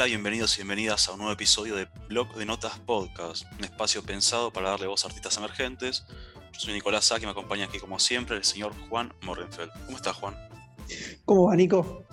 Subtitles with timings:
[0.00, 4.02] Hola, bienvenidos y bienvenidas a un nuevo episodio de Blog de Notas Podcast, un espacio
[4.02, 6.06] pensado para darle voz a artistas emergentes.
[6.54, 9.70] Yo soy Nicolás Sá, y me acompaña aquí como siempre el señor Juan Morrenfeld.
[9.84, 10.34] ¿Cómo estás, Juan?
[11.26, 12.06] ¿Cómo va, Nico?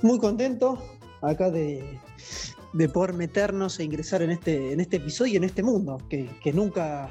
[0.00, 2.00] Muy contento acá de,
[2.90, 7.10] poder meternos e ingresar en este, en este episodio, en este mundo, que, nunca,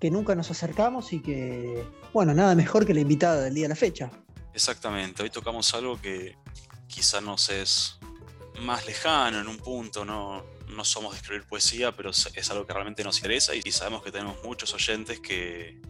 [0.00, 3.68] que nunca nos acercamos y que, bueno, nada mejor que la invitada del día de
[3.68, 4.10] la fecha.
[4.52, 6.36] Exactamente, hoy tocamos algo que
[6.88, 7.95] quizá nos es
[8.60, 12.72] más lejano en un punto, no, no somos de escribir poesía, pero es algo que
[12.72, 15.80] realmente nos interesa y sabemos que tenemos muchos oyentes que,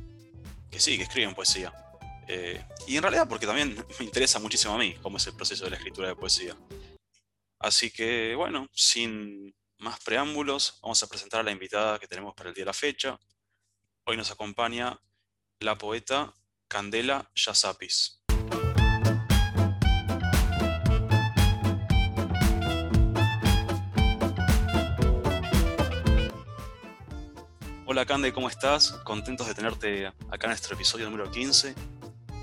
[0.70, 1.72] que sí, que escriben poesía.
[2.28, 5.64] Eh, y en realidad porque también me interesa muchísimo a mí cómo es el proceso
[5.64, 6.56] de la escritura de poesía.
[7.58, 12.48] Así que bueno, sin más preámbulos, vamos a presentar a la invitada que tenemos para
[12.48, 13.18] el día de la fecha.
[14.04, 15.00] Hoy nos acompaña
[15.60, 16.34] la poeta
[16.68, 18.25] Candela Yazapis.
[27.96, 28.92] Hola Cande, ¿cómo estás?
[29.04, 31.74] Contentos de tenerte acá en nuestro episodio número 15.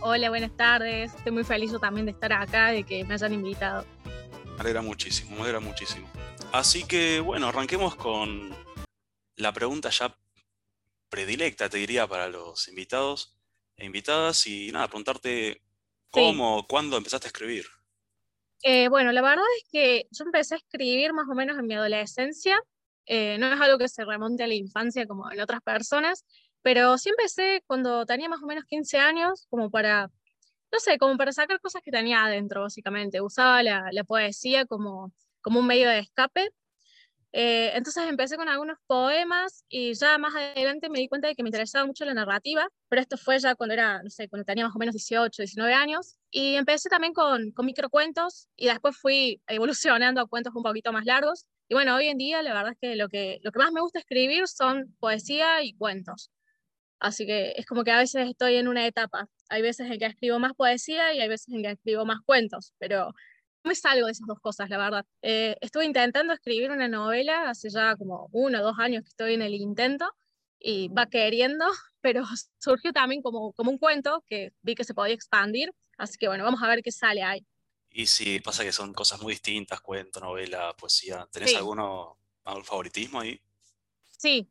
[0.01, 1.13] Hola, buenas tardes.
[1.13, 3.85] Estoy muy feliz también de estar acá, de que me hayan invitado.
[4.55, 6.09] Me alegra muchísimo, me alegra muchísimo.
[6.51, 8.49] Así que bueno, arranquemos con
[9.35, 10.17] la pregunta ya
[11.09, 13.37] predilecta, te diría, para los invitados
[13.77, 14.47] e invitadas.
[14.47, 15.61] Y nada, preguntarte
[16.09, 17.67] cómo, o cuándo empezaste a escribir.
[18.63, 21.75] Eh, bueno, la verdad es que yo empecé a escribir más o menos en mi
[21.75, 22.59] adolescencia.
[23.05, 26.25] Eh, no es algo que se remonte a la infancia como en otras personas,
[26.61, 30.09] pero sí empecé cuando tenía más o menos 15 años, como para,
[30.71, 33.21] no sé, como para sacar cosas que tenía adentro, básicamente.
[33.21, 36.49] Usaba la, poesía como, como un medio de escape.
[37.33, 41.41] Eh, entonces empecé con algunos poemas y ya más adelante me di cuenta de que
[41.41, 44.65] me interesaba mucho la narrativa, pero esto fue ya cuando era, no sé, cuando tenía
[44.65, 46.17] más o menos 18, 19 años.
[46.31, 51.05] Y empecé también con, con microcuentos y después fui evolucionando a cuentos un poquito más
[51.05, 51.45] largos.
[51.73, 53.81] Y bueno, hoy en día la verdad es que lo que, lo que más me
[53.81, 56.29] gusta escribir son poesía y cuentos.
[56.99, 59.27] Así que es como que a veces estoy en una etapa.
[59.49, 62.73] Hay veces en que escribo más poesía y hay veces en que escribo más cuentos,
[62.77, 63.11] pero
[63.63, 65.05] me salgo de esas dos cosas, la verdad.
[65.23, 69.33] Eh, estuve intentando escribir una novela hace ya como uno o dos años que estoy
[69.33, 70.05] en el intento
[70.59, 71.65] y va queriendo,
[72.01, 72.23] pero
[72.59, 75.71] surgió también como, como un cuento que vi que se podía expandir.
[75.97, 77.43] Así que bueno, vamos a ver qué sale ahí.
[77.93, 81.27] Y sí, pasa que son cosas muy distintas, cuento, novela, poesía.
[81.31, 83.39] ¿Tenés alguno, algún favoritismo ahí?
[84.17, 84.49] Sí,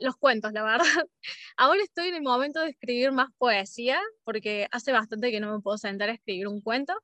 [0.00, 0.78] los cuentos, la verdad.
[1.56, 5.60] Ahora estoy en el momento de escribir más poesía, porque hace bastante que no me
[5.60, 6.94] puedo sentar a escribir un cuento,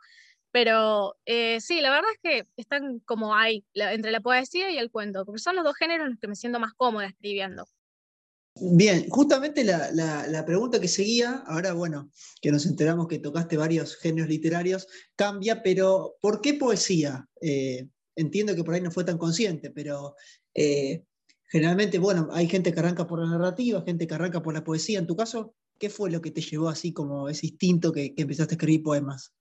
[0.52, 4.90] pero eh, sí, la verdad es que están como ahí, entre la poesía y el
[4.90, 7.66] cuento, porque son los dos géneros en los que me siento más cómoda escribiendo.
[8.54, 13.96] Bien, justamente la, la, pregunta que seguía, ahora bueno, que nos enteramos que tocaste varios
[13.96, 14.86] géneros literarios,
[15.16, 17.26] cambia, pero ¿por qué poesía?
[17.40, 20.16] Eh, entiendo que por ahí no fue tan consciente, pero
[20.54, 21.02] eh,
[21.48, 24.98] generalmente, bueno, hay gente que arranca por la narrativa, gente que arranca por la poesía.
[24.98, 28.54] En tu caso, ¿qué fue lo que te llevó así como ese instinto que, empezaste
[28.54, 29.32] a escribir poemas?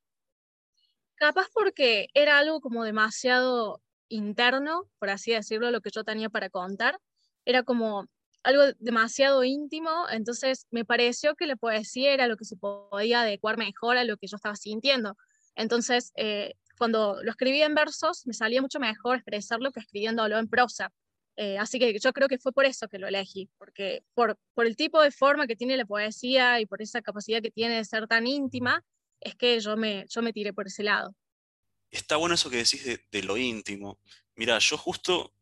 [1.15, 6.49] Capaz porque era algo como demasiado interno, por así decirlo, lo que yo tenía para
[6.49, 6.97] contar.
[7.45, 8.07] Era como
[8.43, 13.57] algo demasiado íntimo, entonces me pareció que la poesía era lo que se podía adecuar
[13.57, 15.15] mejor a lo que yo estaba sintiendo.
[15.55, 20.47] Entonces, eh, cuando lo escribía en versos, me salía mucho mejor expresarlo que escribiéndolo en
[20.47, 20.91] prosa.
[21.37, 24.65] Eh, así que yo creo que fue por eso que lo elegí, porque por, por
[24.65, 27.85] el tipo de forma que tiene la poesía y por esa capacidad que tiene de
[27.85, 28.83] ser tan íntima,
[29.19, 31.15] es que yo me, yo me tiré por ese lado.
[31.89, 33.99] Está bueno eso que decís de, lo íntimo.
[34.35, 35.33] Mira, yo justo,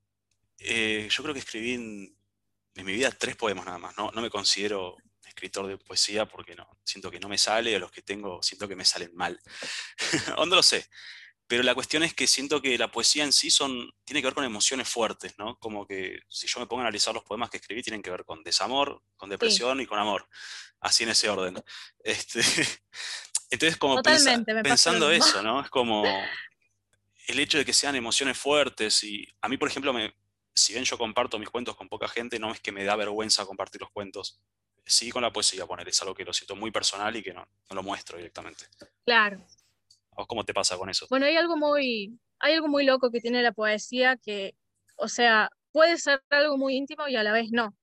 [0.57, 2.18] eh, yo creo que escribí en,
[2.83, 3.97] mi vida tres poemas nada más.
[3.97, 7.79] No, no me considero escritor de poesía porque no, siento que no me sale, o
[7.79, 9.39] los que tengo siento que me salen mal.
[10.37, 10.87] o no lo sé.
[11.47, 14.35] Pero la cuestión es que siento que la poesía en sí son, tiene que ver
[14.35, 15.57] con emociones fuertes, ¿no?
[15.57, 18.23] Como que si yo me pongo a analizar los poemas que escribí, tienen que ver
[18.23, 20.27] con desamor, con depresión y con amor.
[20.79, 21.55] Así en ese orden.
[22.03, 22.41] Este,
[23.49, 25.61] entonces, como pensando eso, ¿no?
[25.61, 26.03] Es como
[27.27, 30.13] el hecho de que sean emociones fuertes y a mí, por ejemplo, me,
[30.59, 33.45] si bien yo comparto mis cuentos con poca gente, no es que me da vergüenza
[33.45, 34.39] compartir los cuentos.
[34.85, 37.47] Sí con la poesía, poner, es algo que lo siento muy personal y que no,
[37.69, 38.65] no lo muestro directamente.
[39.05, 39.45] Claro,
[40.27, 41.07] cómo te pasa con eso?
[41.09, 44.55] Bueno, hay algo muy, hay algo muy loco que tiene la poesía que,
[44.97, 47.75] o sea, puede ser algo muy íntimo y a la vez no.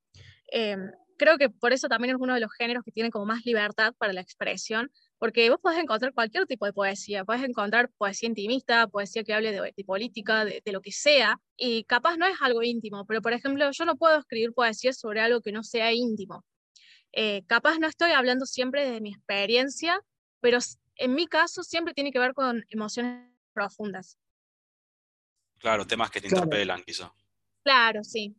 [0.48, 3.44] Em, creo que por eso también es uno de los géneros que tiene como más
[3.44, 8.28] libertad para la expresión, porque vos podés encontrar cualquier tipo de poesía, podés encontrar poesía
[8.28, 12.62] intimista, poesía que hable de, política, de, lo que sea, y capaz no es algo
[12.62, 16.44] íntimo, pero por ejemplo, yo no puedo escribir poesía sobre algo que no sea íntimo.
[17.12, 20.00] Eh, capaz no estoy hablando siempre de mi experiencia,
[20.40, 20.58] pero
[20.96, 24.18] en mi caso siempre tiene que ver con emociones profundas.
[25.58, 27.10] Claro, temas que te interpelan, quizá.
[27.62, 28.36] Claro, sí.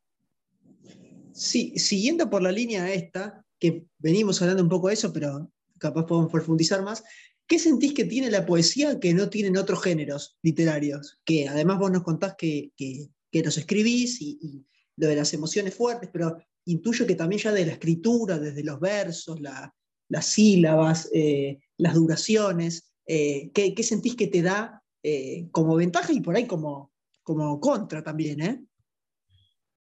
[1.33, 6.05] Sí, siguiendo por la línea esta, que venimos hablando un poco de eso, pero capaz
[6.05, 7.03] podemos profundizar más,
[7.47, 11.19] ¿qué sentís que tiene la poesía que no tienen otros géneros literarios?
[11.25, 13.09] Que además vos nos contás que, que,
[13.43, 14.65] los escribís y,
[14.95, 18.79] lo de las emociones fuertes, pero intuyo que también ya de la escritura, desde los
[18.79, 26.11] versos, las sílabas, eh, las duraciones, eh, ¿qué, sentís que te da eh, como ventaja
[26.11, 26.91] y por ahí como,
[27.21, 28.67] como contra también?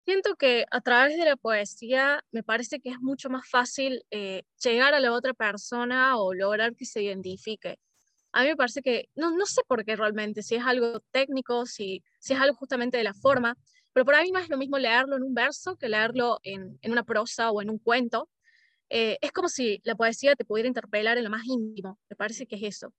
[0.05, 4.43] Siento que a través de la poesía me parece que es mucho más fácil eh,
[4.63, 7.77] llegar a la otra persona o lograr que se identifique.
[8.31, 11.65] A mí me parece que, no, no sé por qué realmente, si es algo técnico,
[11.65, 13.55] si, si es algo justamente de la forma,
[13.93, 16.91] pero para mí no es lo mismo leerlo en un verso que leerlo en, en
[16.91, 18.29] una prosa o en un cuento.
[18.89, 22.47] Eh, es como si la poesía te pudiera interpelar en lo más íntimo, me parece
[22.47, 22.93] que es eso.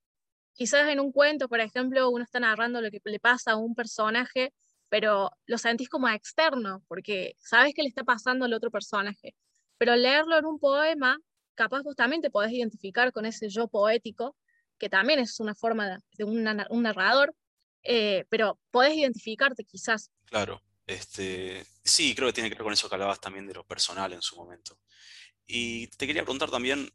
[0.55, 3.75] Quizás en un cuento, por ejemplo, uno está narrando lo que le pasa a un
[3.75, 4.53] personaje
[4.93, 9.35] pero lo sentís como externo, porque sabes que le está pasando al otro personaje.
[9.79, 11.17] Pero leerlo en un poema,
[11.55, 14.37] capaz vos también podés identificar con ese yo poético,
[14.79, 17.35] que también es una forma de, un narrador,
[17.83, 20.11] eh, pero podés identificarte quizás.
[20.27, 23.65] Claro, este, sí, creo que tiene que ver con eso que hablabas también de lo
[23.65, 24.79] personal en su momento.
[25.47, 26.93] Y te quería preguntar también,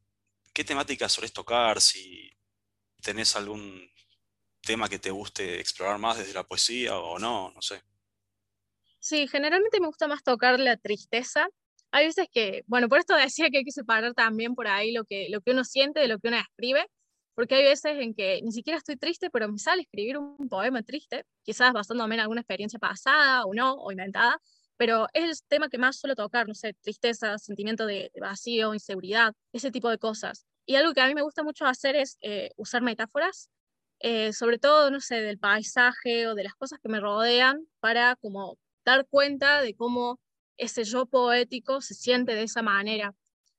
[0.53, 1.81] ¿qué temáticas solés tocar?
[1.81, 2.31] Si
[3.01, 3.89] tenés algún
[4.67, 7.81] tema que te guste explorar más desde la poesía o no, no sé.
[8.99, 11.47] Sí, generalmente me gusta más tocar la tristeza.
[11.91, 15.05] Hay veces que, bueno, por esto decía que hay que separar también por ahí lo
[15.05, 16.85] que, lo que uno siente de lo que uno escribe,
[17.33, 20.83] porque hay veces en que ni siquiera estoy triste, pero me sale escribir un poema
[20.83, 24.41] triste, quizás basándome en alguna experiencia pasada o no, o inventada,
[24.75, 29.33] pero es el tema que más suelo tocar, no sé, tristeza, sentimiento de, vacío, inseguridad,
[29.53, 30.45] ese tipo de cosas.
[30.65, 33.49] Y algo que a mí me gusta mucho hacer es eh, usar metáforas
[33.99, 38.15] eh, sobre todo, no sé, del paisaje o de las cosas que me rodean, para
[38.17, 40.19] como dar cuenta de cómo
[40.57, 43.13] ese yo poético se siente de esa manera.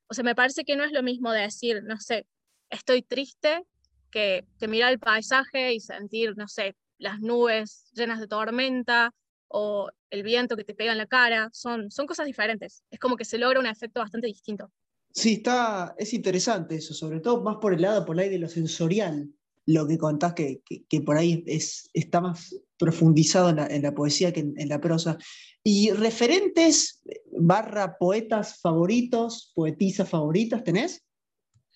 [0.08, 2.26] O sea, me parece que no es lo mismo decir, no sé,
[2.70, 3.62] estoy triste,
[4.11, 9.12] que, que mirar el paisaje y sentir, no sé, las nubes llenas de tormenta
[9.49, 12.82] o el viento que te pega en la cara, son, son cosas diferentes.
[12.90, 14.70] Es como que se logra un efecto bastante distinto.
[15.12, 18.49] Sí, está, es interesante eso, sobre todo más por el lado, por ahí de lo
[18.49, 19.29] sensorial,
[19.69, 24.41] lo que contás, que, que, por ahí es, está más profundizado en la, poesía que
[24.41, 25.19] en, la prosa.
[25.62, 31.05] ¿Y referentes barra poetas favoritos, poetisas favoritas tenés?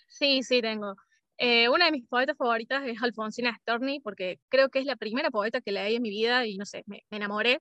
[0.08, 0.94] Sí, sí, tengo.
[1.36, 5.30] Eh, una de mis poetas favoritas es Alfonsina Storni, porque creo que es la primera
[5.30, 7.60] poeta que leí en mi vida y no sé, me, enamoré.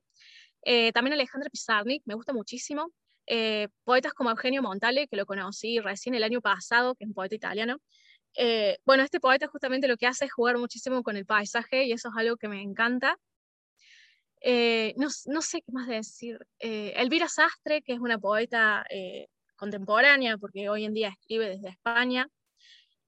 [0.64, 2.90] Eh, también Alejandra Pizarnik, me gusta muchísimo.
[3.26, 7.14] Eh, poetas como Eugenio Montale, que lo conocí recién el año pasado, que es un
[7.14, 7.76] poeta italiano.
[8.34, 11.92] Eh, bueno, este poeta justamente lo que hace es jugar muchísimo con el paisaje y
[11.92, 13.18] eso es algo que me encanta.
[14.40, 16.38] Eh, no, no, sé qué más decir.
[16.58, 18.84] Eh, Elvira Sastre, que es una poeta
[19.56, 22.28] contemporánea, porque hoy en día escribe desde España.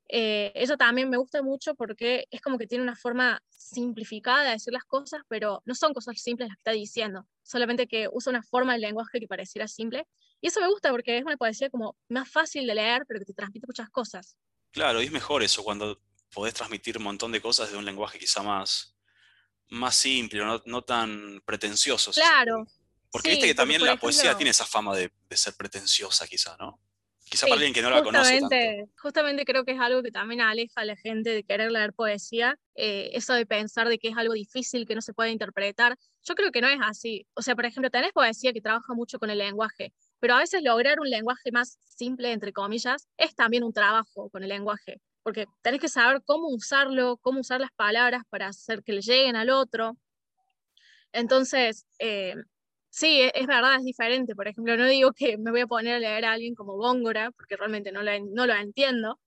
[0.07, 4.73] eso también me gusta mucho porque es como que tiene una forma simplificada de decir
[4.73, 8.43] las cosas, pero no son cosas simples las que está diciendo, solamente que usa una
[8.43, 10.07] forma de lenguaje que pareciera simple.
[10.41, 13.27] Y eso me gusta porque es una poesía como más fácil de leer, pero que
[13.27, 14.37] te transmite muchas cosas.
[14.75, 16.01] Claro, y es mejor eso cuando
[16.33, 18.97] podés transmitir un montón de cosas de un lenguaje quizá más,
[19.69, 22.11] más simple, no, no tan pretencioso.
[22.11, 22.67] Claro.
[23.09, 26.81] Porque viste que también la poesía tiene esa fama de, ser pretenciosa quizá, ¿no?
[27.25, 28.57] Quizá para alguien que no la conoce tanto.
[29.01, 32.59] Justamente creo que es algo que también aleja a la gente de querer leer poesía,
[32.75, 35.97] eh, eso de pensar de que es algo difícil, que no se puede interpretar.
[36.25, 37.25] Yo creo que no es así.
[37.35, 39.93] O sea, por ejemplo, tenés poesía que trabaja mucho con el lenguaje,
[40.25, 44.43] pero a veces lograr un lenguaje más simple, entre comillas, es también un trabajo con
[44.43, 48.95] el lenguaje, porque tenés que saber cómo usarlo, cómo usar las palabras para hacer que
[48.95, 49.99] le lleguen al otro.
[51.13, 52.37] Entonces, eh,
[52.89, 54.35] sí, e-, es, verdad, es diferente.
[54.35, 57.31] Por ejemplo, no digo que me voy a poner a leer a alguien como Góngora,
[57.33, 59.21] porque realmente no no lo entiendo,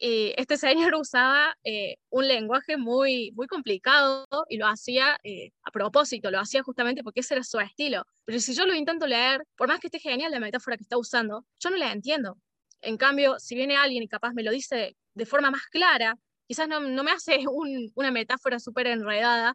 [0.00, 5.70] eh, este señor usaba eh, un lenguaje muy, muy complicado y lo hacía eh, a
[5.70, 8.04] propósito, lo hacía justamente porque ese era su estilo.
[8.24, 10.96] Pero si yo lo intento leer, por más que esté genial la metáfora que está
[10.98, 12.38] usando, yo no la entiendo.
[12.80, 16.16] En cambio, si viene alguien y capaz me lo dice de forma más clara,
[16.46, 17.38] quizás no, no me hace
[17.94, 19.54] una metáfora súper enredada,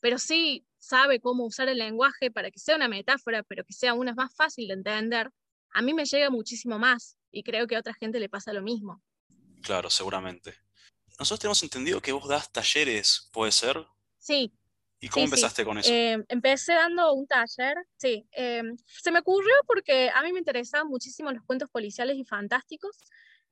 [0.00, 3.94] pero sí sabe cómo usar el lenguaje para que sea una metáfora, pero que sea
[3.94, 5.30] una más fácil de entender,
[5.70, 8.62] a mí me llega muchísimo más y creo que a otra gente le pasa lo
[8.62, 9.02] mismo.
[9.64, 10.54] Claro, seguramente.
[11.18, 13.84] Nosotros tenemos entendido que vos das talleres, ¿puede ser?
[14.18, 14.52] Sí.
[15.00, 15.90] ¿Y cómo empezaste con eso?
[15.92, 18.28] Eh, empecé dando un taller, sí.
[18.32, 22.98] Eh, se me ocurrió porque a mí me interesaban muchísimo los cuentos policiales y fantásticos.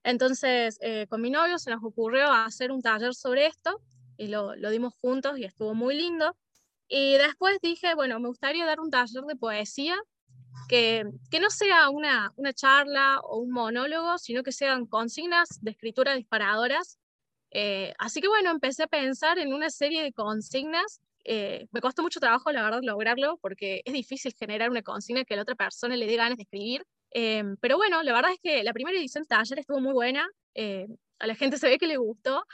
[0.03, 3.81] Entonces, eh, con mi novio se nos ocurrió hacer un taller sobre esto
[4.17, 6.37] y lo, lo dimos juntos y estuvo muy lindo.
[6.89, 9.97] Y después dije, bueno, me gustaría dar un taller de poesía
[10.69, 11.05] que,
[11.41, 16.99] no sea una, una charla o un monólogo, sino que sean consignas de escritura disparadoras.
[17.51, 21.01] Eh, así que bueno, empecé a pensar en una serie de consignas.
[21.25, 25.35] Eh, me costó mucho trabajo, la verdad, lograrlo, porque es difícil generar una consigna que
[25.35, 26.85] a la otra persona le dé ganas de escribir.
[27.11, 30.27] Em, pero bueno, la verdad es que la primera edición taller estuvo muy buena.
[30.55, 30.87] Eh,
[31.19, 32.45] a la gente se ve que le gustó.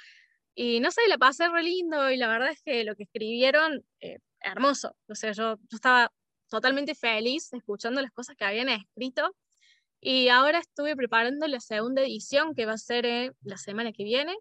[0.54, 3.84] Y no sé, la pasé re lindo y la verdad es que lo que escribieron,
[4.00, 4.96] eh, hermoso.
[5.08, 6.12] O sea, yo estaba
[6.48, 9.34] totalmente feliz escuchando las cosas que habían escrito.
[10.00, 14.04] Y ahora estuve preparando la segunda edición que va a ser eh, la semana que
[14.04, 14.36] viene.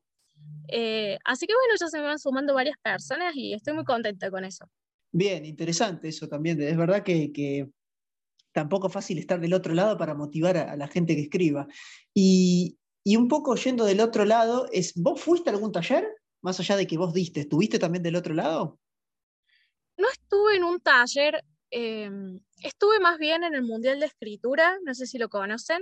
[0.68, 4.30] Eh, así que bueno, ya se me van sumando varias personas y estoy muy contenta
[4.30, 4.66] con eso.
[5.12, 6.62] Bien, interesante eso también.
[6.62, 7.68] Es verdad que, que
[8.52, 11.68] tampoco es fácil estar del otro lado para motivar a, a la gente que escriba.
[12.14, 16.08] Y, y un poco yendo del otro lado, es, ¿vos fuiste a algún taller?
[16.44, 18.80] Más allá de que vos diste, ¿estuviste también del otro lado?
[19.98, 24.94] No estuve en un taller, em, estuve más bien en el Mundial de Escritura, no
[24.94, 25.82] sé si lo conocen.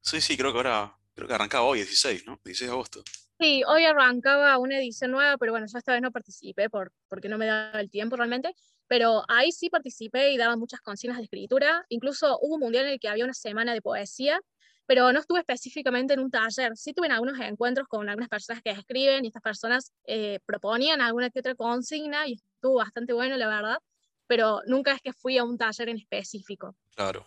[0.00, 2.40] Sí, sí, creo que ahora, creo que arrancaba hoy, 16, ¿no?
[2.44, 3.02] 16 de agosto.
[3.38, 7.28] Sí, hoy arrancaba una edición nueva, pero bueno, yo esta vez no participé por, porque
[7.28, 8.54] no me daba el tiempo realmente,
[8.86, 12.92] pero ahí sí participé y daba muchas consignas de escritura, incluso hubo un mundial en
[12.92, 14.40] el que había una semana de poesía,
[14.86, 16.76] pero no estuve específicamente en un taller.
[16.76, 21.28] Sí tuve algunos encuentros con algunas personas que escriben y estas personas eh, proponían alguna
[21.30, 23.78] que otra consigna y estuvo bastante bueno, la verdad,
[24.26, 26.76] pero nunca es que fui a un taller en específico.
[26.94, 27.26] Claro.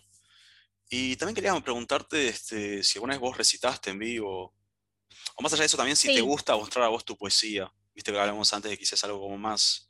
[0.89, 4.55] Y también queríamos preguntarte este, si alguna vez vos recitaste en vivo,
[5.35, 6.15] o más allá de eso también, si Sí.
[6.15, 7.71] te gusta mostrar a vos tu poesía.
[7.93, 9.87] Viste que hablamos antes de quizás algo como más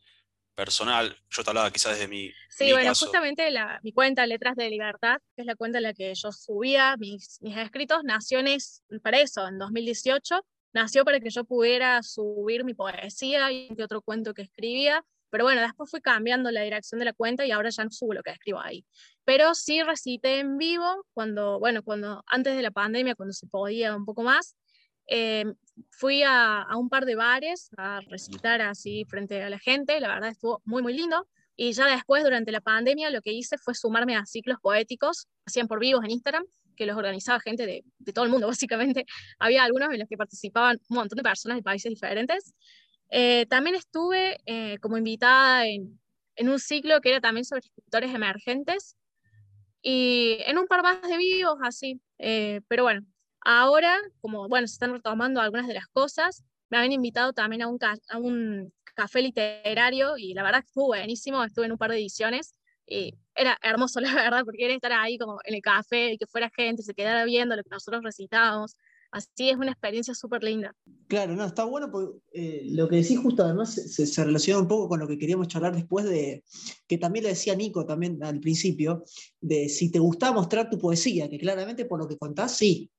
[0.55, 1.17] personal.
[1.29, 3.05] Yo te hablaba quizás desde mi, Sí, mi bueno, caso.
[3.05, 6.31] justamente la, mi cuenta Letras de Libertad, que es la cuenta en la que yo
[6.33, 8.39] subía mis, mis escritos, nació
[9.01, 10.41] para eso, en 2018.
[10.73, 15.03] Nació para que yo pudiera subir mi poesía y otro cuento que escribía.
[15.29, 18.13] Pero bueno, después fui cambiando la dirección de la cuenta y ahora ya no subo
[18.13, 18.85] lo que escribo ahí.
[19.25, 23.95] Pero sí recité en vivo cuando, bueno, cuando antes de la pandemia, cuando se podía
[23.95, 24.55] un poco más.
[25.07, 25.45] eh,
[25.91, 29.99] fui a, a un par de bares a recitar así frente a la gente.
[29.99, 31.27] La verdad estuvo muy, muy lindo.
[31.55, 35.67] Y ya después, durante la pandemia, lo que hice fue sumarme a ciclos poéticos, hacían
[35.67, 36.45] por vivos en Instagram,
[36.77, 39.05] que los organizaba gente de, de todo el mundo, básicamente.
[39.39, 42.53] Había algunos en los que participaban un montón de personas de países diferentes.
[43.09, 45.99] Eh, también estuve eh, como invitada en,
[46.35, 48.95] en un ciclo que era también sobre escritores emergentes
[49.81, 52.01] y en un par más de vivos así.
[52.17, 53.01] Eh, pero bueno,
[53.41, 57.67] ahora, como bueno, se están retomando algunas de las cosas, me habían invitado también a
[57.67, 61.77] un, ca- a un café literario y la verdad que estuvo buenísimo, estuve en un
[61.77, 62.53] par de ediciones
[62.85, 66.27] y era hermoso la verdad porque era estar ahí como en el café y que
[66.27, 68.75] fuera gente, se quedara viendo lo que nosotros recitábamos,
[69.11, 70.75] así es una experiencia súper linda.
[71.07, 74.67] Claro, no, está bueno porque eh, lo que decís justo además se, se- relaciona un
[74.67, 76.43] poco con lo que queríamos charlar después de,
[76.87, 79.03] que también le decía Nico también al principio,
[79.41, 82.91] de si te gustaba mostrar tu poesía, que claramente por lo que contás, sí.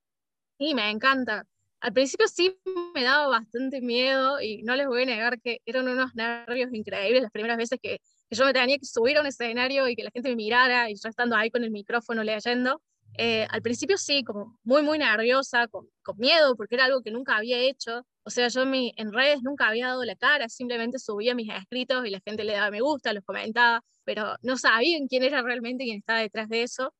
[0.59, 1.47] Sí, me encanta.
[1.81, 2.59] Al principio sí
[2.95, 7.23] me daba bastante miedo y no les voy a negar que eran unos nervios increíbles
[7.23, 10.05] las primeras veces que, que yo me tenía que subir a un escenario y que
[10.05, 12.83] la gente me mirara y yo estando ahí con el micrófono leyendo.
[13.14, 17.37] Eh, al principio sí, como muy, muy nerviosa, con, miedo, porque era algo que nunca
[17.37, 18.07] había hecho.
[18.25, 21.50] O sea, yo en, mi- en redes nunca había dado la cara, simplemente subía mis
[21.52, 25.43] escritos y la gente le daba me gusta, los comentaba, pero no sabían quién era
[25.43, 26.95] realmente quien estaba detrás de eso.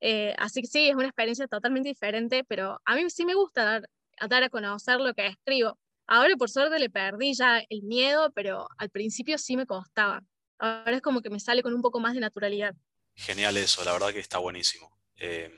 [0.00, 3.64] Eh, así que sí, es una experiencia totalmente diferente, pero a mí sí me gusta
[3.64, 3.88] dar,
[4.28, 5.78] dar a conocer lo que escribo.
[6.06, 10.22] Ahora por suerte le perdí ya el miedo, pero al principio sí me costaba.
[10.58, 12.74] Ahora es como que me sale con un poco más de naturalidad.
[13.14, 14.90] Genial eso, la verdad que está buenísimo.
[15.22, 15.50] Eh,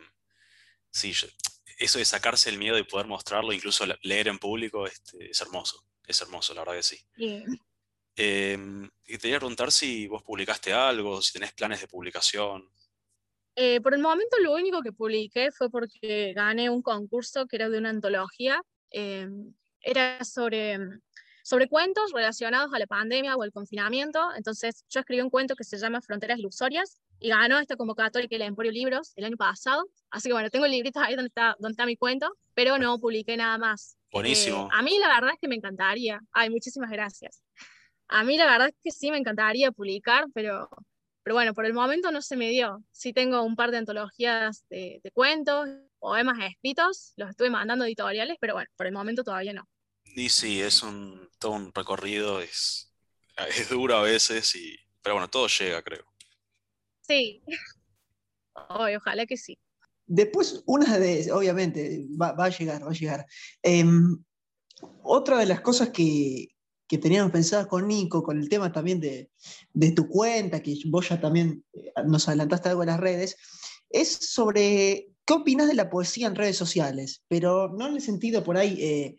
[0.91, 1.29] sí, yo-
[1.79, 5.41] eso de sacarse el miedo y poder mostrarlo, incluso le- leer en público, este, es
[5.41, 5.85] hermoso.
[6.07, 6.99] Es hermoso, la verdad que sí.
[7.17, 7.45] Y,
[8.17, 8.57] Eh,
[9.07, 12.69] y te quería preguntar si vos publicaste algo, si tenés planes de publicación.
[13.57, 17.69] eh, por el momento lo único que publiqué fue porque gané un concurso que era
[17.69, 18.61] de una antología.
[18.91, 19.29] eh,
[19.81, 20.79] era sobre,
[21.43, 24.21] sobre cuentos relacionados a la pandemia o al confinamiento.
[24.37, 28.39] Entonces yo escribí un cuento que se llama Fronteras Ilusorias y ganó esta convocatoria que
[28.39, 29.85] la Emporio Libros el año pasado.
[30.11, 32.99] Así que bueno, tengo el librito ahí donde está, donde está mi cuento, pero no
[32.99, 33.97] publiqué nada más.
[34.13, 34.67] Buenísimo.
[34.67, 36.21] Eh, a mí la verdad es que me encantaría.
[36.33, 37.43] Ay, muchísimas gracias.
[38.09, 40.69] A mí la verdad es que sí me encantaría publicar, pero,
[41.23, 42.83] pero bueno, por el momento no se me dio.
[42.93, 45.69] Sí tengo un par de antologías de, de cuentos,
[45.99, 49.67] poemas escritos, los estuve mandando editoriales, pero bueno, por el momento todavía no.
[50.15, 52.93] Y sí, es un, todo un recorrido, es,
[53.49, 56.05] es duro a veces, y, pero bueno, todo llega, creo.
[57.07, 57.43] Sí.
[58.69, 59.59] Ay, ojalá que sí.
[60.07, 63.27] Después, una de, obviamente, va, a llegar, va a llegar.
[63.63, 64.23] Em,
[65.03, 66.49] otra de las cosas que,
[66.87, 69.31] que teníamos pensadas con Nico, con el tema también de,
[69.93, 73.37] tu cuenta, que vos ya también eh, nos adelantaste algo en las redes,
[73.89, 78.45] es sobre qué opinas de la poesía en redes sociales, pero no en el sentido
[78.45, 79.17] por ahí eh,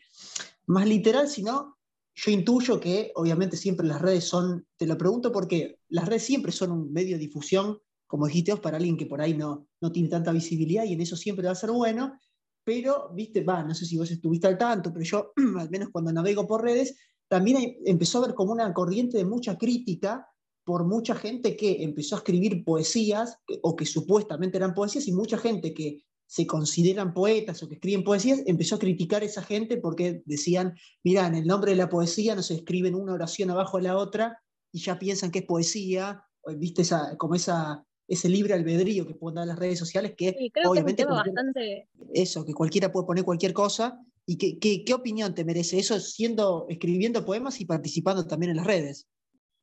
[0.67, 1.74] más literal, sino
[2.15, 6.51] yo intuyo que obviamente siempre las redes son, te lo pregunto porque las redes siempre
[6.51, 9.91] son un medio de difusión, como dijiste vos, para alguien que por ahí no, no
[9.91, 12.17] tiene tanta visibilidad y en eso siempre va a ser bueno,
[12.63, 16.11] pero, viste, va, no sé si vos estuviste al tanto, pero yo, al menos cuando
[16.11, 20.27] navego por redes, también empezó a ver como una corriente de mucha crítica
[20.63, 25.37] por mucha gente que empezó a escribir poesías, o que supuestamente eran poesías, y mucha
[25.37, 29.77] gente que se consideran poetas o que escriben poesías, empezó a criticar a esa gente
[29.77, 33.77] porque decían, mira, en el nombre de la poesía no se escriben una oración abajo
[33.77, 34.41] de la otra
[34.71, 36.23] y ya piensan que es poesía,
[36.57, 41.05] viste esa, como esa, ese libre albedrío que pueden dar las redes sociales, que obviamente
[41.05, 41.89] bastante...
[42.13, 46.65] eso, que cualquiera puede poner cualquier cosa, ¿Y qué, qué, opinión te merece eso siendo,
[46.67, 49.07] escribiendo poemas y participando también en las redes?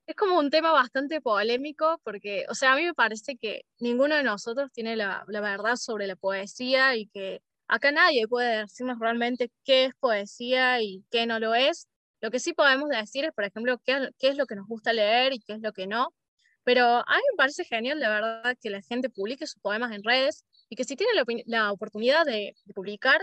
[0.06, 4.16] Es como un tema bastante polémico porque, o sea, a mí me parece que ninguno
[4.16, 8.98] de nosotros tiene la, la verdad sobre la poesía y que acá nadie puede decirnos
[8.98, 11.88] realmente qué es poesía y qué no lo es.
[12.20, 14.92] Lo que sí podemos decir es, por ejemplo, qué, qué es lo que nos gusta
[14.92, 16.12] leer y qué es lo que no.
[16.64, 20.04] Pero a mí me parece genial, la verdad, que la gente publique sus poemas en
[20.04, 23.20] redes y que si tiene la, la oportunidad de, de, publicar,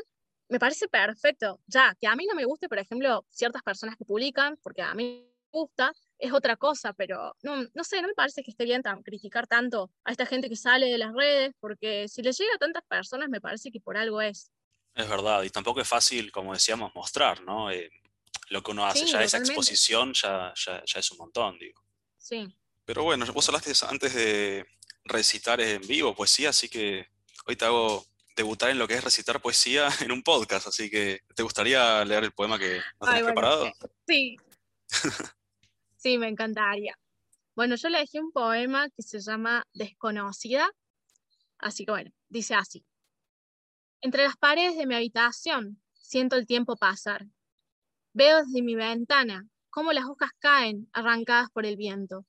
[0.50, 1.60] me parece perfecto.
[1.68, 4.94] Ya, que a mí no me guste, por ejemplo, ciertas personas que publican, porque a
[4.94, 8.66] mí me gusta, es otra cosa, pero no, no sé, no me parece que esté
[8.66, 12.34] bien tan, criticar tanto a esta gente que sale de las redes, porque si le
[12.34, 14.52] llega a tantas personas, me parece que por algo es.
[14.94, 17.72] Es verdad, y tampoco es fácil, como decíamos, mostrar, ¿no?
[17.72, 17.90] Eh,
[18.50, 21.82] lo que uno hace, ya esa exposición ya, ya, ya, es un montón, digo.
[22.18, 22.54] Sí.
[22.84, 24.66] Pero bueno, vos hablaste antes de
[25.06, 27.08] recitar en vivo poesía, así que
[27.46, 28.06] hoy te hago
[28.36, 32.26] debutar en lo que es recitar poesía en un podcast, así que ¿te gustaría leer
[32.26, 33.72] el poema que nos has preparado?
[34.06, 34.36] Sí.
[36.00, 36.98] sí, me encantaría.
[37.56, 40.72] Bueno, yo elegí un poema que se llama Desconocida,
[41.58, 42.86] así que bueno, dice así.
[44.02, 47.28] Entre las paredes de mi habitación siento el tiempo pasar.
[48.14, 52.26] Veo desde mi ventana cómo las hojas caen arrancadas por el viento.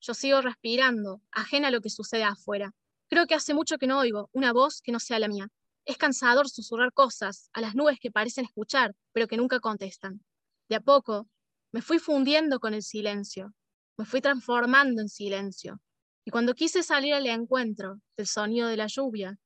[0.00, 2.74] Yo sigo respirando, ajena a lo que sucede afuera.
[3.08, 5.48] Creo que hace mucho que no oigo una voz que no sea la mía.
[5.84, 10.24] Es cansador susurrar cosas a las nubes que parecen escuchar, pero que nunca contestan.
[10.68, 11.28] De a poco,
[11.72, 13.52] me fui fundiendo con el silencio,
[13.96, 15.80] me fui transformando en silencio.
[16.24, 19.38] Y cuando quise salir al encuentro del sonido de la lluvia,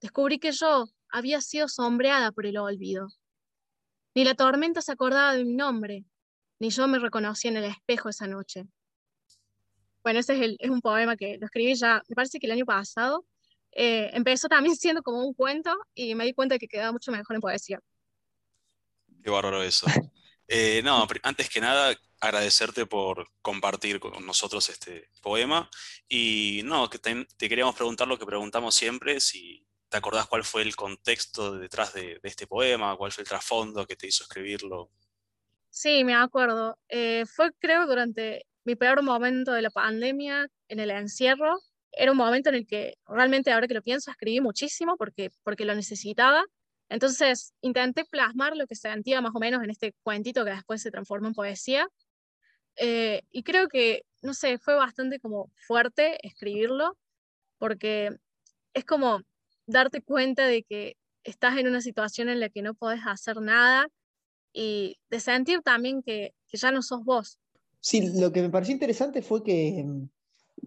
[0.00, 3.08] descubrí que yo había sido sombreada por el olvido.
[4.14, 6.04] Ni la tormenta se acordaba de mi nombre,
[6.60, 8.64] ni yo me reconocía en el espejo esa noche.
[10.02, 12.52] Bueno, ese es, el, es, un poema que lo escribí ya, me parece que el
[12.52, 13.26] año pasado.
[13.74, 17.10] Eh, empezó también siendo como un cuento y me di cuenta de que quedaba mucho
[17.10, 17.80] mejor en poesía.
[19.22, 19.86] Qué bárbaro eso.
[20.54, 25.70] Eh, no, antes que nada, agradecerte por compartir con nosotros este poema.
[26.06, 30.60] Y no, que te, queríamos preguntar lo que preguntamos siempre, si te acordás cuál fue
[30.60, 34.90] el contexto detrás de, este poema, cuál fue el trasfondo que te hizo escribirlo.
[35.70, 36.78] Sí, me acuerdo.
[36.90, 41.58] Eh, fue creo durante mi peor momento de la pandemia, en el encierro.
[41.92, 45.64] Era un momento en el que realmente, ahora que lo pienso, escribí muchísimo porque, porque
[45.64, 46.44] lo necesitaba.
[46.92, 50.90] Entonces intenté plasmar lo que sentía más o menos en este cuentito que después se
[50.90, 51.88] transformó en poesía.
[52.76, 56.96] Eh, y creo que, no sé, fue bastante como fuerte escribirlo,
[57.58, 58.10] porque
[58.74, 59.20] es como
[59.66, 63.86] darte cuenta de que estás en una situación en la que no podés hacer nada
[64.52, 67.38] y de sentir también que, que ya no sos vos,
[67.82, 69.84] Sí, lo que me pareció interesante fue que,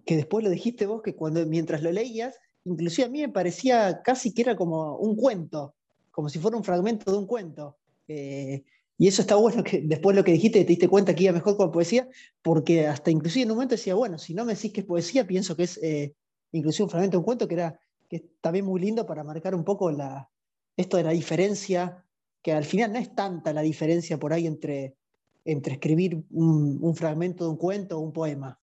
[0.04, 4.02] que después lo dijiste vos, que cuando mientras lo leías, inclusive a mí me parecía
[4.02, 5.74] casi que era como un cuento,
[6.16, 7.76] como si fuera un fragmento de un cuento.
[8.08, 8.64] Eh,
[8.96, 11.58] y eso está bueno que después lo que dijiste, te diste cuenta que iba mejor
[11.58, 12.08] con poesía,
[12.40, 15.26] porque hasta inclusive en un momento decía, bueno, si no me decís que es poesía,
[15.26, 16.14] pienso que es eh,
[16.52, 19.54] inclusive un fragmento de un cuento que era que es también muy lindo para marcar
[19.54, 20.30] un poco la,
[20.74, 22.02] esto de la diferencia,
[22.40, 24.96] que al final no es tanta la diferencia por ahí entre,
[25.44, 28.58] entre escribir un, fragmento de un cuento o un poema.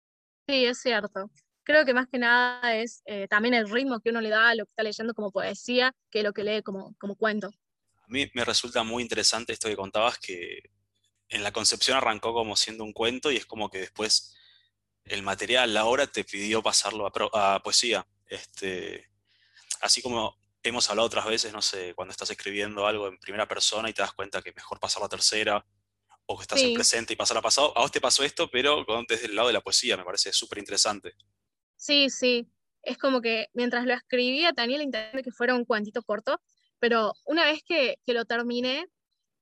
[0.47, 1.31] Sí, es cierto.
[1.69, 4.55] Creo que más que nada es eh, también el ritmo que uno le da a
[4.55, 7.49] lo que está leyendo como poesía que lo que lee como, como cuento.
[7.49, 10.63] A mí me resulta muy interesante esto que contabas, que
[11.29, 14.35] en la concepción arrancó como siendo un cuento y es como que después
[15.05, 18.07] el material, la obra te pidió pasarlo a, a poesía.
[18.27, 19.11] Este,
[19.83, 23.91] así como hemos hablado otras veces, no sé, cuando estás escribiendo algo en primera persona
[23.91, 25.63] y te das cuenta que mejor pasar la tercera,
[26.25, 27.77] o que estás en presente y pasar a pasado.
[27.77, 30.59] A vos te pasó esto, pero desde el lado de la poesía, me parece súper
[30.59, 31.15] interesante.
[31.79, 32.49] Sí, sí.
[32.83, 36.41] Es como que mientras lo escribía tenía el interés de que fuera un cuantito corto,
[36.81, 38.87] pero una vez que, que lo terminé,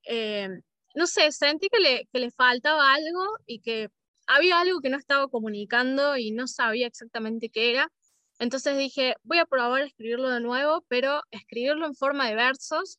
[0.05, 0.49] eh,
[0.95, 3.89] no sé, sentí que le, que le faltaba algo y que
[4.27, 7.91] había algo que no estaba comunicando y no sabía exactamente qué era.
[8.39, 12.99] Entonces dije, voy a probar escribirlo de nuevo, pero escribirlo en forma de versos.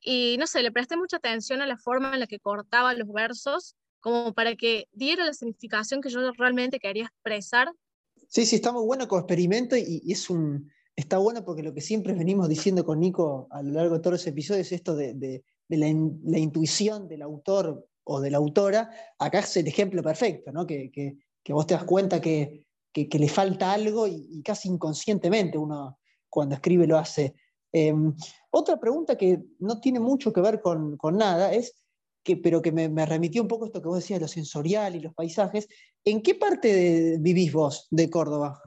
[0.00, 3.08] Y no sé, le presté mucha atención a la forma en la que cortaba los
[3.12, 7.70] versos, como para que diera la significación que yo realmente quería expresar.
[8.28, 11.80] Sí, sí, está muy bueno como experimento y, es un, está bueno porque lo que
[11.80, 15.14] siempre venimos diciendo con Nico a lo largo de todos los episodios es esto de,
[15.14, 15.86] de, la,
[16.24, 18.90] la, intuición del autor o de la autora.
[19.18, 20.66] Acá es el ejemplo perfecto, ¿no?
[20.66, 25.56] que, que, que vos te das cuenta que, que, le falta algo y, casi inconscientemente
[25.56, 27.34] uno cuando escribe lo hace.
[27.72, 28.14] Em,
[28.50, 31.74] otra pregunta que no tiene mucho que ver con, con nada es,
[32.28, 35.00] que, pero que me, me, remitió un poco esto que vos decías, lo sensorial y
[35.00, 35.66] los paisajes.
[36.04, 38.60] ¿En qué parte vivís vos de Córdoba?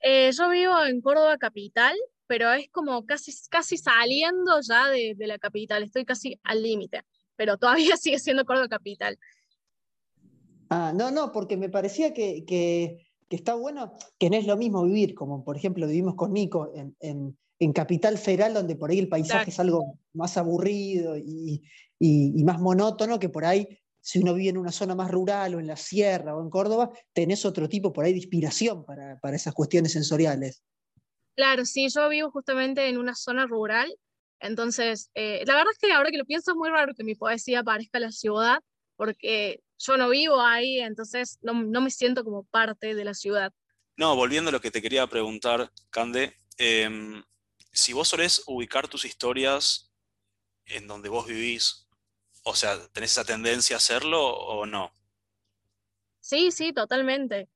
[0.00, 5.26] Eh, yo vivo en Córdoba capital, pero es como casi, casi saliendo ya de, de
[5.26, 7.00] la capital, estoy casi al límite,
[7.36, 9.18] pero todavía sigue siendo Córdoba capital.
[10.68, 14.56] Ah, no, no, porque me parecía que, que que está bueno, que no es lo
[14.56, 17.38] mismo vivir, como por ejemplo vivimos con Nico en, en,
[17.72, 21.62] Capital Federal, donde por ahí el paisaje es algo más aburrido y,
[21.98, 23.66] y, más monótono, que por ahí,
[24.00, 26.90] si uno vive en una zona más rural o en la sierra o en Córdoba,
[27.12, 30.62] tenés otro tipo por ahí de inspiración para, para esas cuestiones sensoriales.
[31.36, 33.92] Claro, sí, yo vivo justamente en una zona rural,
[34.44, 37.14] entonces, eh, la verdad es que ahora que lo pienso es muy raro que mi
[37.14, 38.58] poesía aparezca en la ciudad,
[38.96, 43.52] porque yo no vivo ahí, entonces no, me siento como parte de la ciudad.
[43.96, 47.22] No, volviendo a lo que te quería preguntar, Cande, em,
[47.74, 49.92] si vos solés ubicar tus historias
[50.66, 51.88] en donde vos vivís,
[52.44, 54.92] o sea, ¿tenés esa tendencia a hacerlo o no?
[56.20, 57.48] Sí, sí, totalmente.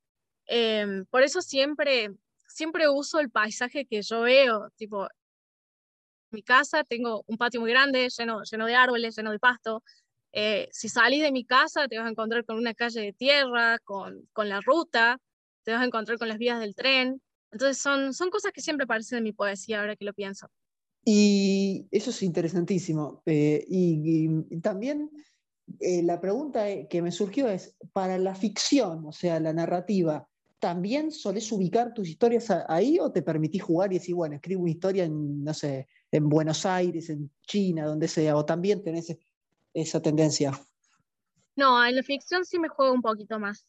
[0.46, 2.10] Em, por eso siempre,
[2.46, 5.08] siempre uso el paisaje que yo veo, tipo, en
[6.30, 9.82] mi casa tengo un patio muy grande, lleno, lleno de árboles, lleno de pasto,
[10.32, 13.78] eh, si salís de mi casa, te vas a encontrar con una calle de tierra,
[13.78, 15.18] con, con, la ruta,
[15.62, 17.22] te vas a encontrar con las vías del tren.
[17.50, 20.48] Entonces son, son cosas que siempre aparecen en mi poesía ahora que lo pienso.
[21.04, 23.22] Y eso es interesantísimo.
[23.24, 25.10] Eh, y, también
[25.80, 31.10] eh, la pregunta que me surgió es, para la ficción, o sea, la narrativa, ¿también
[31.10, 35.04] solés ubicar tus historias ahí o te permitís jugar y decir, bueno, escribo una historia
[35.04, 39.16] en, no sé, en Buenos Aires, en China, donde sea, o también tenés
[39.72, 40.52] esa tendencia?
[41.56, 43.66] No, en la ficción sí me juego un poquito más.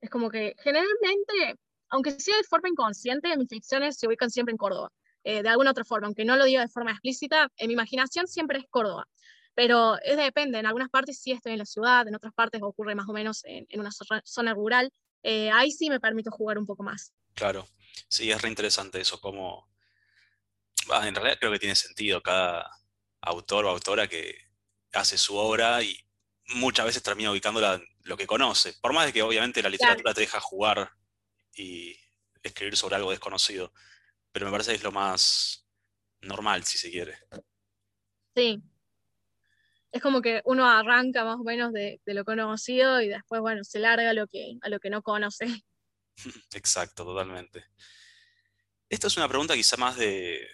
[0.00, 1.58] Es como que generalmente,
[1.90, 4.90] aunque sea de forma inconsciente, mis ficciones se ubican siempre en Córdoba.
[5.22, 8.26] Eh, de alguna otra forma, aunque no lo diga de forma explícita, en mi imaginación
[8.26, 9.06] siempre es Córdoba.
[9.54, 12.94] Pero es depende, en algunas partes sí estoy en la ciudad, en otras partes ocurre
[12.94, 13.90] más o menos en, una
[14.24, 14.90] zona rural.
[15.22, 17.12] Eh, ahí sí me permito jugar un poco más.
[17.34, 17.68] Claro,
[18.08, 19.68] sí, es re interesante eso, como...
[21.02, 22.70] en realidad creo que tiene sentido cada
[23.20, 24.34] autor o autora que
[24.92, 25.98] hace su obra y
[26.54, 28.74] muchas veces termina ubicándola lo que conoce.
[28.80, 30.92] Por más de que obviamente la literatura te deja jugar
[31.54, 31.96] y
[32.42, 33.72] escribir sobre algo desconocido.
[34.32, 35.66] Pero me parece que es lo más
[36.22, 37.18] normal, si se quiere.
[38.34, 38.62] Sí.
[39.92, 43.80] Es como que uno arranca más o menos de, lo conocido y después, bueno, se
[43.80, 45.46] larga a lo que, a lo que no conoce.
[46.54, 47.64] Exacto, totalmente.
[48.88, 50.46] Esta es una pregunta quizá más de,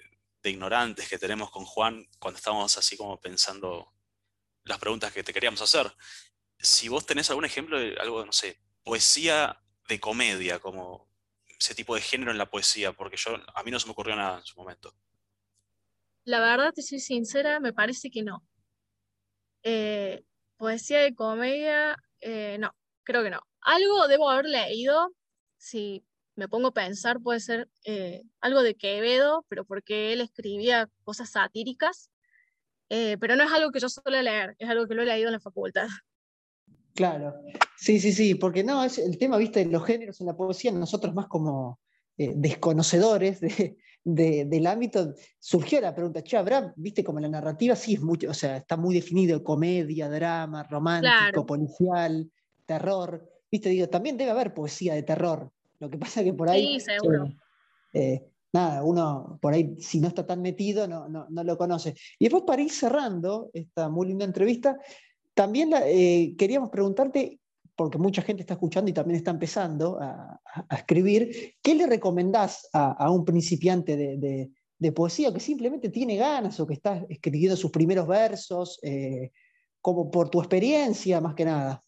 [0.42, 3.92] de ignorantes que tenemos con Juan cuando estamos así como pensando
[4.64, 5.94] las preguntas que te queríamos hacer.
[6.58, 11.08] Si vos tenés algún ejemplo de algo, no sé, poesía de comedia, como
[11.58, 14.16] ese tipo de género en la poesía, porque yo a mí no se me ocurrió
[14.16, 14.92] nada en su momento.
[16.24, 18.44] La verdad, te soy sincera, me parece que no.
[19.62, 20.24] Eh,
[20.56, 23.40] poesía de comedia, eh, no, creo que no.
[23.60, 25.12] Algo debo haber leído,
[25.56, 30.88] si me pongo a pensar, puede ser eh, algo de Quevedo, pero porque él escribía
[31.04, 32.10] cosas satíricas.
[32.88, 35.32] Pero no es algo que yo suelo leer, es algo que lo he leído en
[35.32, 35.88] la facultad.
[36.96, 37.34] Claro,
[37.76, 40.72] sí, sí, sí, porque no, es el tema, viste, de los géneros en la poesía,
[40.72, 41.78] nosotros más como
[42.16, 43.40] eh, desconocedores
[44.02, 48.34] del ámbito, surgió la pregunta, che, ¿habrá, viste, como la narrativa sí es mucho, o
[48.34, 52.30] sea, está muy definido, comedia, drama, romántico, policial,
[52.64, 56.80] terror, viste, digo, también debe haber poesía de terror, lo que pasa que por ahí...
[56.80, 57.28] Sí, seguro.
[57.92, 61.94] Eh, nada, uno por ahí, si no está tan metido, no, no, lo conoce.
[62.18, 64.78] Y después para ir cerrando esta muy linda entrevista,
[65.36, 67.38] también eh, queríamos preguntarte,
[67.76, 73.10] porque mucha gente está escuchando y también está empezando a, escribir, ¿qué le recomendás a,
[73.10, 78.78] un principiante de, poesía que simplemente tiene ganas o que está escribiendo sus primeros versos,
[78.82, 79.30] eh,
[79.82, 81.82] como por tu experiencia más que nada?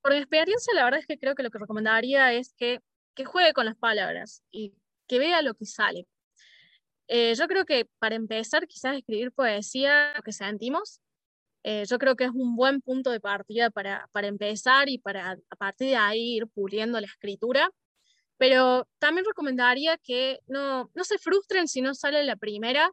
[0.00, 2.80] Por mi experiencia, la verdad es que creo que lo que recomendaría es que,
[3.14, 4.74] que juegue con las palabras y
[5.06, 6.06] que vea lo que sale.
[7.08, 11.02] Eh, yo creo que para empezar, quizás escribir poesía, lo que sentimos,
[11.64, 15.38] Eh, yo creo que es un buen punto de partida para, para empezar y para
[15.50, 17.70] a partir de ahí ir puliendo la escritura.
[18.38, 22.90] Pero también recomendaría que no, no se frustren si no sale la primera,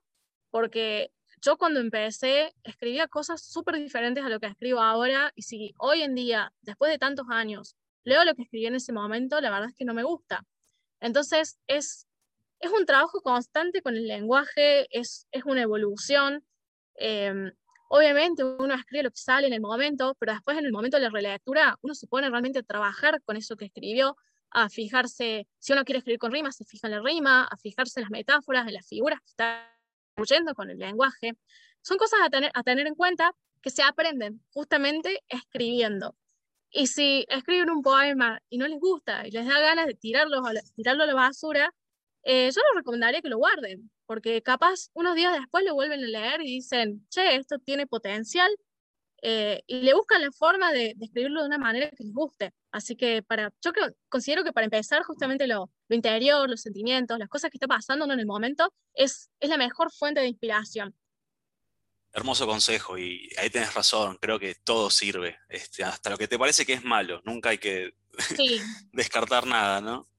[0.51, 5.73] porque yo cuando empecé escribía cosas súper diferentes a lo que escribo ahora y si
[5.77, 9.49] hoy en día, después de tantos años, leo lo que escribí en ese momento, la
[9.49, 10.45] verdad es que no me gusta.
[10.99, 12.07] Entonces es,
[12.59, 16.43] es un trabajo constante con el lenguaje, es, es una evolución.
[16.95, 17.51] Em,
[17.89, 21.03] obviamente uno escribe lo que sale en el momento, pero después en el momento de
[21.03, 24.15] la relectura uno se pone realmente a trabajar con eso que escribió,
[24.51, 27.99] a fijarse, si uno quiere escribir con rimas, se fija en la rima, a fijarse
[27.99, 29.77] en las metáforas, en las figuras que está
[30.15, 31.33] construyendo con el lenguaje.
[31.81, 36.15] Son cosas a tener, a tener en cuenta que se aprenden justamente escribiendo.
[36.71, 40.45] Y si escriben un poema y no les gusta y les da ganas de tirarlo
[40.45, 41.73] a tirarlo a la basura,
[42.23, 46.07] eh, yo les recomendaría que lo guarden, porque capaz unos días después lo vuelven a
[46.07, 48.49] leer y dicen, che, esto tiene potencial,
[49.21, 52.51] eh, y le buscan la forma de, escribirlo de una manera que les guste.
[52.71, 57.19] Así que para, yo creo, considero que para empezar justamente lo, lo interior, los sentimientos,
[57.19, 60.95] las cosas que está pasando en el momento, es, es la mejor fuente de inspiración.
[62.11, 66.39] Hermoso consejo y ahí tienes razón, creo que todo sirve, este, hasta lo que te
[66.39, 67.93] parece que es malo, nunca hay que
[68.91, 70.09] descartar nada, ¿no?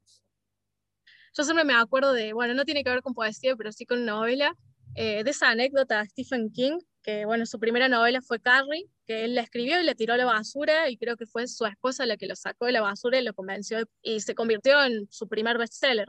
[1.36, 4.04] Yo siempre me acuerdo de, bueno, no tiene que ver con poesía, pero sí con
[4.04, 4.56] novela,
[4.94, 9.24] eh, de esa anécdota de Stephen King, que bueno, su primera novela fue Carrie, que
[9.24, 12.06] él la escribió y la tiró a la basura y creo que fue su esposa
[12.06, 15.28] la que lo sacó de la basura y lo convenció y se convirtió en su
[15.28, 16.08] primer bestseller.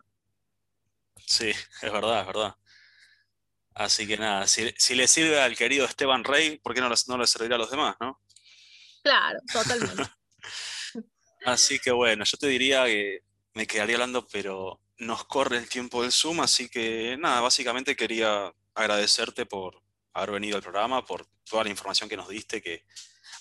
[1.25, 2.55] Sí, es verdad, es verdad.
[3.73, 7.27] Así que nada, si, le sirve al querido Esteban Rey, ¿por qué no, no le
[7.27, 8.19] servirá a los demás, no?
[9.01, 10.03] Claro, totalmente.
[11.45, 16.03] así que bueno, yo te diría que me quedaría hablando, pero nos corre el tiempo
[16.03, 19.81] del Zoom, así que nada, básicamente quería agradecerte por
[20.13, 22.85] haber venido al programa, por toda la información que nos diste, que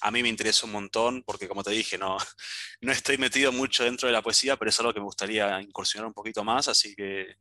[0.01, 2.16] a mí me interesa un montón, porque como te dije, no,
[2.81, 6.07] no estoy metido mucho dentro de la poesía, pero es algo que me gustaría incursionar
[6.07, 7.37] un poquito más, así que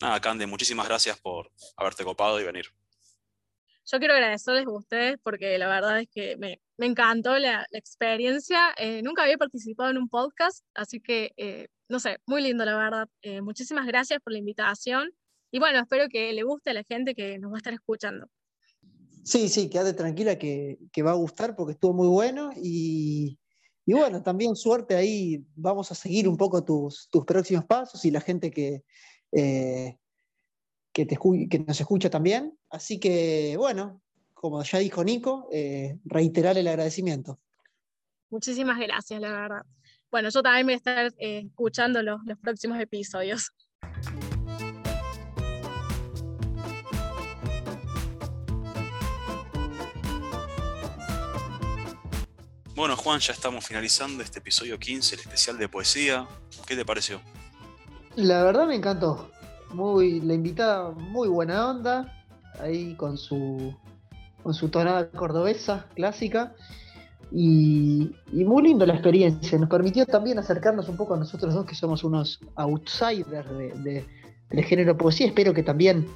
[0.00, 2.72] nada, Cande, muchísimas gracias por haberte copado y venir.
[3.92, 8.72] Yo quiero agradecerles a ustedes porque la verdad es que me, encantó la, experiencia.
[8.78, 12.76] Eh, nunca había participado en un podcast, así que, eh, no sé, muy lindo la
[12.76, 13.08] verdad.
[13.22, 15.10] Eh, muchísimas gracias por la invitación
[15.50, 18.28] y bueno, espero que le guste a la gente que nos va a estar escuchando.
[19.24, 23.38] Sí, sí, quédate tranquila que, va a gustar porque estuvo muy bueno y,
[23.86, 28.52] bueno, también suerte ahí, vamos a seguir un poco tus, próximos pasos y la gente
[28.52, 28.84] que,
[30.92, 32.58] que, te, que nos escucha también.
[32.68, 34.00] Así que, bueno,
[34.34, 37.38] como ya dijo Nico, eh, reiterar el agradecimiento.
[38.30, 39.62] Muchísimas gracias, la verdad.
[40.10, 43.50] Bueno, yo también voy a estar eh, escuchando los, los próximos episodios.
[52.74, 56.26] Bueno, Juan, ya estamos finalizando este episodio 15, el especial de poesía.
[56.66, 57.20] ¿Qué te pareció?
[58.16, 59.30] La verdad me encantó.
[59.72, 62.12] Muy, la invitada muy buena onda,
[62.60, 63.74] ahí con su,
[64.42, 66.54] con su tonada cordobesa clásica.
[67.32, 69.56] Y, muy lindo la experiencia.
[69.58, 73.48] Nos permitió también acercarnos un poco a nosotros dos, que somos unos outsiders
[73.84, 74.04] de,
[74.50, 75.28] del género poesía.
[75.28, 76.08] Espero que también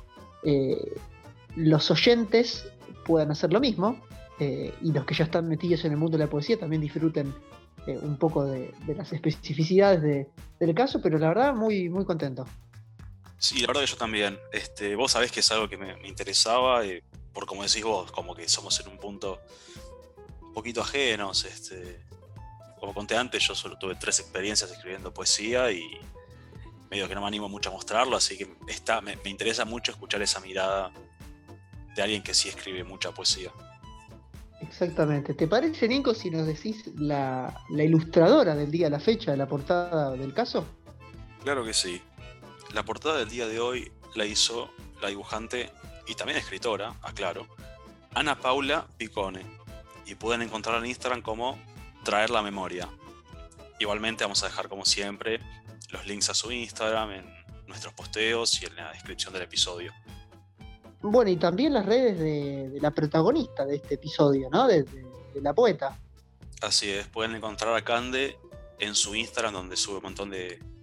[0.43, 0.77] eh,
[1.57, 2.67] los oyentes
[3.07, 3.97] puedan hacer lo mismo.
[4.41, 7.33] Eh, y los que ya están metidos en el mundo de la poesía también disfruten
[7.87, 10.27] eh, un poco de, las especificidades
[10.59, 12.45] del caso, pero la verdad muy, muy contento.
[13.45, 14.39] Sí, la verdad que yo también.
[14.53, 17.03] Este, vos sabés que es algo que me, interesaba, eh,
[17.33, 19.39] por como decís vos, como que somos en un punto
[20.41, 21.45] un poquito ajenos.
[21.45, 22.01] Este,
[22.81, 25.83] como conté antes, yo solo tuve tres experiencias escribiendo poesía y
[26.91, 30.23] medio que no me animo mucho a mostrarlo, así que está, me interesa mucho escuchar
[30.23, 30.91] esa mirada
[31.95, 33.53] de alguien que sí escribe mucha poesía.
[34.61, 35.35] Exactamente.
[35.35, 40.13] ¿Te parece, Nico, si nos decís la, ilustradora del día, la fecha de la portada
[40.13, 40.65] del caso?
[41.43, 42.01] Claro que sí.
[42.75, 44.69] La portada del día de hoy la hizo
[45.01, 45.71] la dibujante
[46.09, 47.47] y también escritora, aclaro,
[48.15, 49.47] Ana Paula Picone.
[50.07, 51.57] Y pueden encontrarla en Instagram como
[52.03, 52.89] Traer la Memoria.
[53.79, 55.39] Igualmente vamos a dejar como siempre
[55.91, 59.93] los links a su Instagram en nuestros posteos y en la descripción del episodio.
[61.01, 64.67] Bueno, y también las redes de, la protagonista de este episodio, ¿no?
[64.67, 64.85] De,
[65.41, 65.97] la poeta.
[66.61, 68.37] Así es, pueden encontrar a Cande
[68.81, 70.74] en su Instagram, donde sube un montón de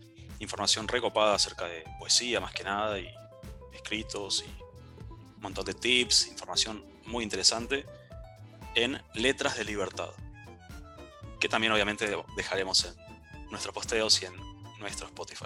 [0.41, 3.09] información recopada acerca de poesía, más que nada, y
[3.73, 4.61] escritos, y
[5.35, 7.85] un montón de tips, información muy interesante,
[8.75, 10.09] en Letras de Libertad,
[11.39, 12.95] que también obviamente dejaremos en
[13.49, 14.33] nuestros posteos y en
[14.79, 15.45] nuestro Spotify.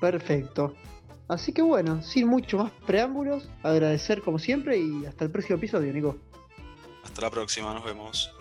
[0.00, 0.74] Perfecto.
[1.28, 5.92] Así que bueno, sin mucho más preámbulos, agradecer como siempre y hasta el próximo episodio,
[5.92, 6.16] Nico.
[7.04, 8.35] Hasta la próxima, nos vemos.